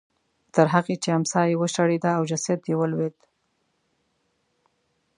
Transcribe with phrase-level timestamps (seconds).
[0.55, 3.17] تر هغې چې امسا یې وشړېده او جسد یې ولوېد.